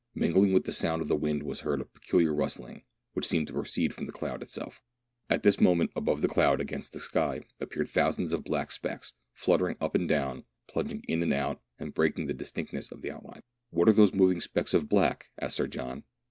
[0.15, 2.81] Mingling with the sound of the wind was heard a peculiar rustling,
[3.13, 4.81] which seemed to proceed from the cloud itself.
[5.29, 9.13] At this moment, above the cloud against the sky, appeared thou sands of black specks,
[9.35, 13.43] fluttering up and down, plunging in and out, and breaking the distinctness of the outline.
[13.69, 16.03] "What are those moving specks of black?" asked Sir John.